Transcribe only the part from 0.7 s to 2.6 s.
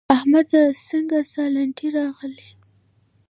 څنګه سالنډی راغلې؟!